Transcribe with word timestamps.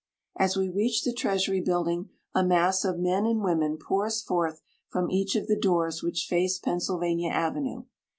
As 0.35 0.57
we 0.57 0.67
reach 0.67 1.03
the 1.03 1.13
Treasury 1.13 1.61
building 1.61 2.09
a 2.33 2.43
mass 2.43 2.83
of 2.83 2.97
men 2.97 3.27
and 3.27 3.43
women 3.43 3.77
pours 3.77 4.19
forth 4.19 4.59
from 4.87 5.11
each 5.11 5.35
of 5.35 5.45
the 5.45 5.55
doors 5.55 6.01
which 6.01 6.25
face 6.27 6.57
Pennsylvania 6.57 7.29
Avenue. 7.29 7.83